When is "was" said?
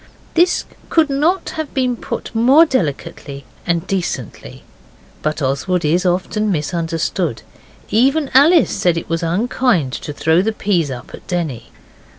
9.09-9.21